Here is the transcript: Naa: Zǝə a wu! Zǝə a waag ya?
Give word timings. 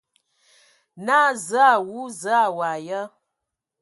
Naa: 1.05 1.29
Zǝə 1.47 1.61
a 1.73 1.75
wu! 1.87 2.01
Zǝə 2.21 2.33
a 2.43 2.45
waag 2.57 2.83
ya? 2.87 3.01